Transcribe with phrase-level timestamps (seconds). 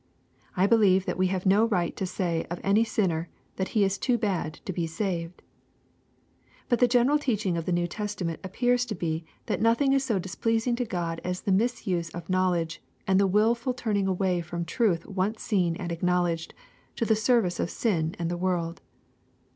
[0.57, 3.99] I believe that we have no right to say of any sinner, that he is
[3.99, 5.43] too bad to be saved.
[6.69, 10.17] But the general teaching of the New Testament appears to be that nothing is so
[10.17, 14.65] displeasing to God as the misuse of knowl edge, and the wilfiil turning away from
[14.65, 16.55] truth once seen and acknowledged,
[16.95, 18.81] to the service of sin and the world.